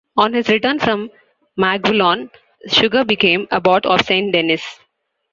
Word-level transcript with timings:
On 0.17 0.33
his 0.33 0.49
return 0.49 0.79
from 0.79 1.11
Maguelonne, 1.59 2.31
Suger 2.65 3.03
became 3.05 3.45
abbot 3.51 3.85
of 3.85 4.01
St-Denis. 4.01 4.79